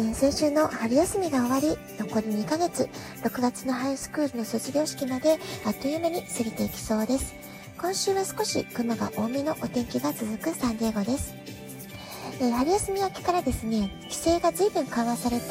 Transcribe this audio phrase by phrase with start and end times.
[0.00, 2.88] え、先週の春休みが終わり、残り2ヶ月、
[3.22, 7.34] 6月のハイスクールの卒業式まであっという間に過ぎていきそうです。
[7.78, 11.34] 今週は少し雲が多めのお天気が続くサンディエゴです。
[12.40, 15.44] え、春休み明けからですね、規制が随分緩和されて、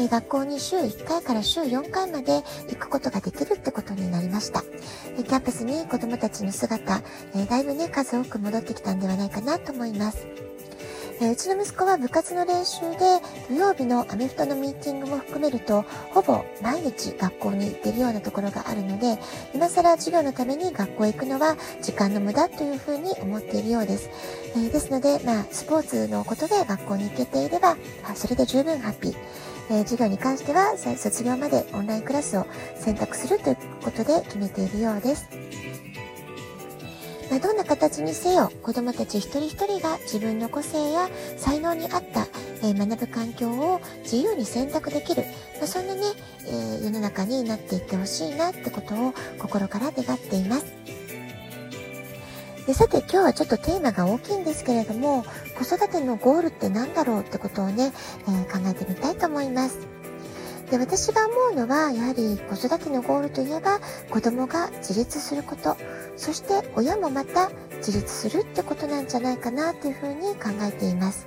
[0.00, 4.62] え、学校に週1回から週4回まで行くことができるってことになりました。
[5.18, 7.02] え、キャンパスに子供たちの姿、
[7.34, 10.28] えだいぶね、数多く戻ってきたんではないかなと思います。
[11.20, 12.98] えうちの息子は部活の練習で
[13.48, 19.18] 土曜日のアメフトのミーティングも含めるとほぼ毎日学校に行っているようなところがあるので
[19.52, 24.10] 今更授業のために学校へ行くのは時間の無駄というふうに思っているようです。
[24.54, 27.76] えー、ですので、まあ、スポーツのことで学校に行けていれば
[28.14, 29.16] それで十分ハッピー。
[29.70, 35.77] えー、授業に関しては卒業までオンラインクラスを選択するということで決めているようです。
[37.30, 42.26] まあ、どんな形にせよ子供たち一人一人が自分の個性や才能に合った、
[42.62, 45.24] えー、学ぶ環境を自由に選択できる、
[45.58, 46.00] まあ、そんなね、
[46.46, 50.66] えー、世の中になっていってほしいなってことを心から願っています。
[52.66, 55.24] でさて今日はちょっとテーマが大きいんですけれども
[55.58, 57.92] 子育てのゴールって何だろうってことをね、
[58.26, 59.97] えー、考えてみたいと思います。
[60.70, 63.80] で私が思うのはやはり子育てのゴールといえば
[64.10, 65.76] 子供が自立すること
[66.16, 71.26] そして親もまた自立するってことなんじゃないかなというふうに考えています。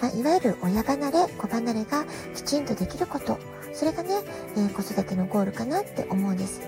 [0.00, 3.38] まあ、いわゆる親離れ子離れがきちんとできること
[3.72, 4.10] それがね、
[4.56, 6.60] えー、子育てのゴールかなって思うんです。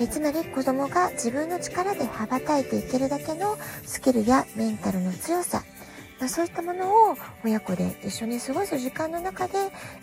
[0.00, 5.64] えつまり子供が自分の力で羽ばたいていけるだけのスキルやメンタルの強さ
[6.18, 9.54] まあ、そういったものを親子で一緒に過ごす時間の中で、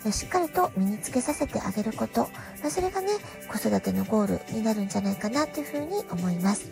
[0.06, 2.22] えしっかりと身につけさせてあげること、
[2.62, 3.08] まあ、それがね、
[3.48, 6.70] 子育てのゴールになるんじゃないかなというふうに思います。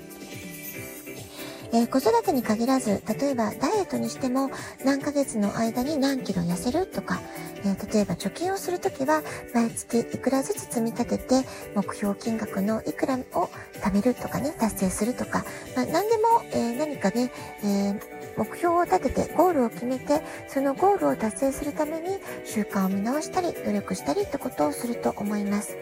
[1.72, 4.50] えー、子育てに限らず、例えばダイエットにしても
[4.84, 7.20] 何ヶ月の間に何キロ痩せるとか、
[7.64, 9.22] えー、例えば貯金をするときは
[9.54, 15.44] 毎月いくらずつ積み立てて目標金額のいくらを貯めるとかね、達成するとか、
[15.74, 17.30] まあ、何でも、えー、何かね、
[17.64, 25.76] え目標を立ててゴールを決めてそのゴールを達成するために習慣を見直したり努力したりってことをすると思います。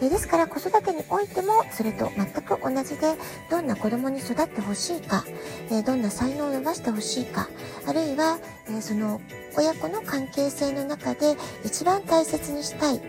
[0.00, 3.14] えですから子育てにおいてもそれと全く同じで
[3.50, 5.24] どんな子供に育ってほしいか、
[5.70, 7.48] えどんな才能を伸ばしてほしいか
[7.86, 8.38] あるいは、
[8.68, 9.20] えその
[9.56, 13.00] 親子の関係性の中で一番大切にしたい、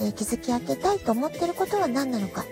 [0.00, 2.44] え築き上げたいと思っていることは何なのか。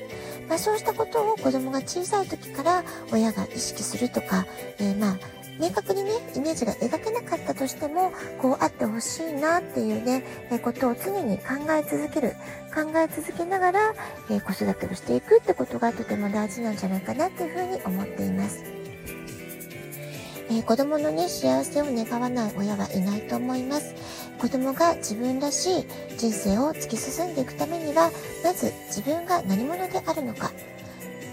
[0.48, 4.44] まあ、そうしたことを子供が小さい時から親が意識するとか、
[4.78, 12.34] えー、まあ明確にね、イメージが描けなかったとしても、こうあってほしいなっていうね、えことを常に考え続ける。
[12.74, 13.94] 考え続けながら、
[14.30, 18.64] え子育てをしていくってことがとても大事なんじゃないかなっていうふうに思っています。
[20.48, 23.94] えー、子供のね、幸せを願わない親はいないと思います。
[24.38, 25.86] 子供が自分らしい
[26.18, 28.10] 人生を突き進んでいくためには、
[28.42, 30.50] まず自分が何者であるのか、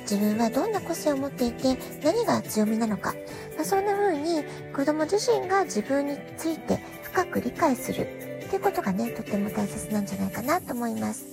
[0.09, 3.13] 自分はどんな個性を持っていて何が強みなのか、
[3.55, 4.43] まあ、そんな風に
[4.73, 8.07] 子供自身が自分について深く理解する
[8.45, 11.27] っていうことがね、とっても大切なんじゃないかなと思います。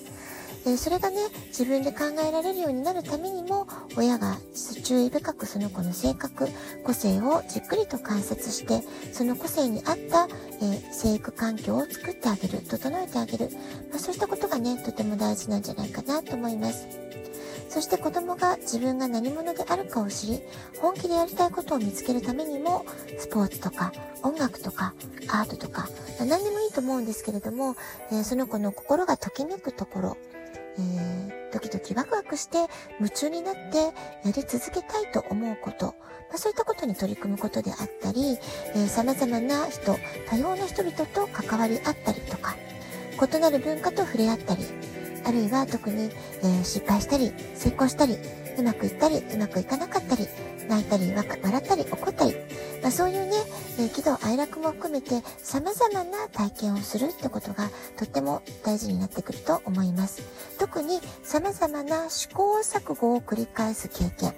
[0.67, 1.17] えそれがね、
[1.47, 3.67] 自分で考えられるようになるためにも、
[3.97, 4.37] 親が
[4.85, 6.49] 注意深くその子の性格、
[6.85, 8.83] 個性をじっくりと観察して、
[9.13, 10.29] その個性に合った、
[10.61, 13.49] えー、生育環境を作ってあげる、整えてあげる、
[13.91, 17.06] まあ、そうしたことがね、とても大事なんじゃないかなと思います。
[17.77, 20.41] そして子供が自分が何者であるかを知り、
[20.81, 22.87] 本気でやりたいことを見つけるためにも、
[23.19, 23.93] スポーツとか
[24.23, 24.95] 音楽とか
[25.29, 25.87] アートとか、
[26.19, 27.77] 何でもいいと思うんですけれども、
[28.11, 30.17] えー、その子の心がときめくところ、
[30.79, 32.67] えー、ドキドキワクワクして
[32.99, 33.93] 夢中になってや
[34.25, 35.89] り続けたいと思うこと、
[36.31, 38.39] まあ、そういったことに取り組むことであったり、
[38.75, 39.99] えー、様々な人、
[40.31, 42.57] 多様な人々と関わり合ったりとか、
[43.23, 44.65] 異なる文化と触れ合ったり、
[45.27, 48.17] あるいは特に、えー、失敗したり、成功したり、
[48.59, 50.29] うまくいったり、うまくいかなかったり、
[50.69, 52.37] 泣いたり、笑ったり、怒ったり、
[52.81, 53.33] まあ、そういうね、
[53.81, 60.23] え、喜怒哀楽も含めて様々な体験をするってことがとっても大事になってくると思います。
[60.61, 64.33] 特に様々な試行錯誤を繰り返す経験、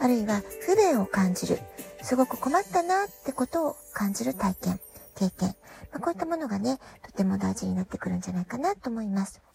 [0.00, 1.60] あるいは不便を感じる、
[2.02, 4.80] すごく困ったなってことを感じる体験、
[5.14, 5.54] 経験、
[5.92, 9.45] まあ、こういったものがね、とても大事になってくるんじゃないかなと思います。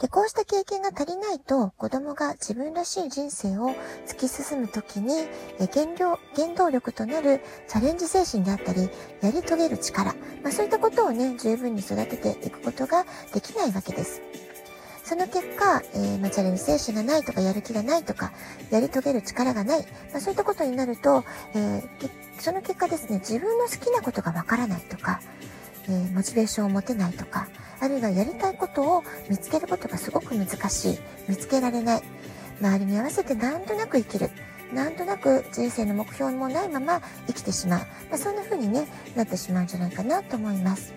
[0.00, 3.70] で、こうした経験が足りないと、子供が自分らしい人生を
[4.06, 5.28] 突き進むときに、
[5.58, 14.22] え原料、原動力となるチャレンジ精神であったり、やり遂げる力、まあ、そういったことをね、十分に育てていくことができないわけです。
[15.08, 18.30] その結果、えー、まあ、チャレンジ精神がないとか、やる気がないとか、
[18.70, 19.80] やり遂げる力がない、
[20.12, 21.24] まあ、そういったことになると、
[21.54, 25.20] えー、その結果ですね、自分の好きなことがわからないとか、
[25.88, 27.48] えー、モチベーションを持てないとか、
[27.80, 30.98] あるいはやりたいことを見つけることがすごく難しい、
[31.28, 32.02] 見つけられない、
[32.60, 34.30] 周りに合わせてなんとなく生きる、
[34.72, 38.86] なんとなく人生の目標もないまま生きてしまう、まあ、そんな風にね、
[39.16, 40.92] なってしまうんじゃないかなと思います。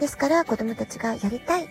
[0.00, 1.68] ですから子供たちがやりたい、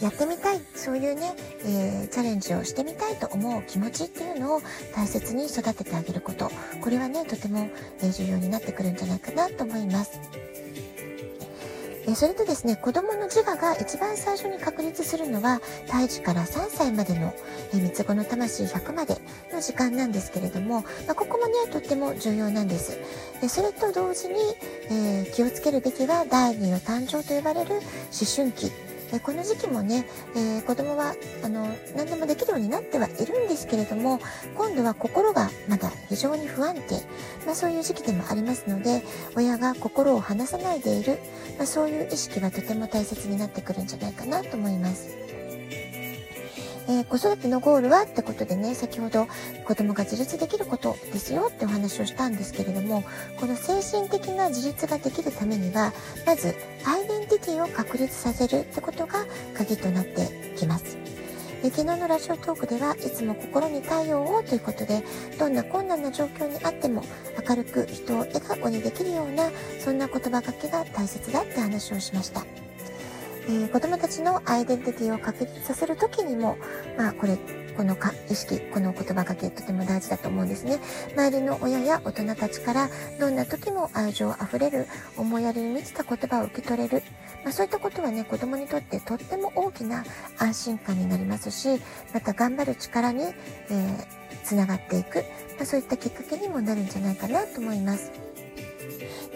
[0.00, 1.34] やってみたい、そういうね、
[1.64, 4.62] えー、チャレンジをしてみたいと思う気持ちっていうのを
[4.94, 6.50] 大切に育ててあげること。
[6.80, 7.68] これはね、とても、
[8.00, 10.20] え重要になってくるんじゃないかなと思います。
[12.08, 17.34] えそれとですね、子供の自我が一番最初に確立するのは、胎児から3歳までの、
[17.74, 19.18] え三つ子の魂100まで
[19.52, 22.98] の時間なんですけれども、まあ、ここもね、とっても重要なんです。
[23.42, 24.34] でそれと同時に、
[24.90, 27.82] えー、気をつけるべきは第2の誕生と呼ばれる思
[28.34, 28.72] 春期
[29.12, 30.06] えこの時期もね、
[30.36, 34.20] えー、子供はあの何でもできるようになってはいるんですけれども
[34.56, 37.02] 今度は心がまだ非常に不安定、
[37.46, 39.02] まあ、そういう時期でもありますので
[39.36, 41.18] 親が心を離さないでいる、
[41.56, 45.27] まあ、そういう意識はとても大切になってくるんじゃないかなと思います。
[46.88, 49.28] えー、子育てのゴールはってことでね、先ほど
[49.66, 53.04] 子供が自立できることですよってお話をしたんですけれども、
[53.38, 55.92] この精神的な自立ができるためには、
[56.26, 56.54] まず
[56.86, 60.96] アイデンティティを確立させるってことが鍵となってきます。
[61.62, 65.02] で昨日のラジオトークではいつも心に太陽をということで
[65.40, 67.02] どんな困難な状況にあっても
[67.48, 69.50] 明るく人を笑顔にできるような
[69.80, 72.67] そんな言葉かけが大切だって話をしました。
[73.48, 76.58] えー、子供たちのアイデンティティを確立させるときにも、
[76.98, 77.38] まあ、これ、
[77.78, 80.80] このか意識、この言葉かけとても大事だと思うんですね。
[81.14, 84.86] 周りの親や大人たちからどんな時も愛情あふれる、
[85.16, 87.02] 思いやりに満ちた言葉を受け取れる。
[87.44, 90.04] まあ、そういったことはね、子供にとってとっても大きな
[90.38, 91.80] 安心感になりますし、
[92.12, 94.06] また頑張る力に、えー、
[94.44, 95.24] つながっていく、
[95.56, 98.27] まあ、そういったきっかけにもなるんじゃないかなと思います。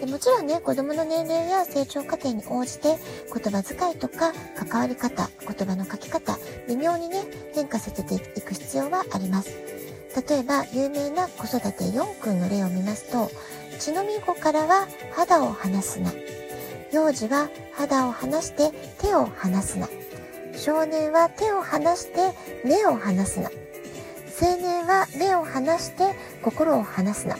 [0.03, 2.97] でもちろんね、子供の年齢や成長過程に応じて
[3.33, 7.23] 言葉遣いとか関わり方、言葉の書き方、微妙にね、
[7.55, 9.57] 変化させていく必要はあります。
[10.29, 13.31] 例えば、有名な子育て4君の例を見ますと、
[13.79, 16.11] 血のみ子からは肌を離すな。
[16.91, 19.87] 幼児は肌を離して手を離すな。
[20.53, 22.33] 少年は手を離して
[22.65, 23.49] 目を離すな。
[24.41, 27.37] 青年は目を離して心を離すな。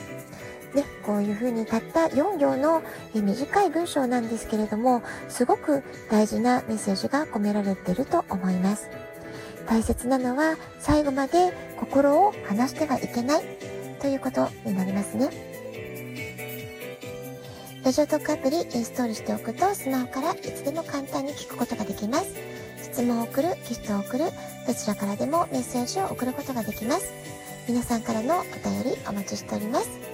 [0.74, 2.82] ね、こういう風にたった4行の
[3.14, 8.88] 短い文章なんですけれども、すごく大事なメッセージが込められていると思います。
[9.66, 13.42] 大切なのは最後まで心を離してはいけない
[14.00, 15.30] ということになりますね。
[17.84, 22.26] ラジオトークアプリインストールしておくとスマホからいつでも簡単に聞くことができます。
[22.82, 24.24] 質問を送る、ギフトを送る、
[24.66, 27.12] どちらからでもメッセージを送ることができます。
[27.68, 30.13] 皆さんからのお便りお待ちしております。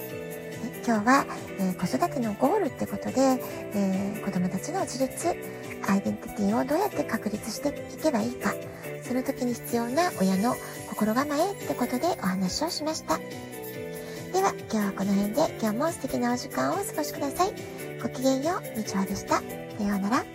[0.87, 1.27] 今日は、
[1.59, 3.21] えー、子育てのゴールってことで、
[3.75, 5.29] えー、子供たちの自立、
[5.89, 8.55] アイデンティティをどうやって確立していけばいいか、
[9.03, 10.55] その時に必要な親の
[10.89, 13.19] 心構えってことでお話をしました。
[14.33, 17.53] では、今日はこの辺で今日も素敵なお時間をお過ごしください。
[18.03, 19.37] ごきげんよう、みちわでした。
[19.37, 19.43] さ
[19.85, 20.30] ようなら。